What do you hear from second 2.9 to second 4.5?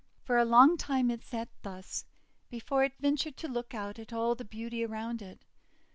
ventured to look out at all the